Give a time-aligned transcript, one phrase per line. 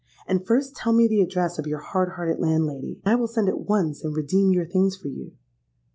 [0.25, 3.67] And first tell me the address of your hard hearted landlady: I will send at
[3.69, 5.33] once and redeem your things for you.'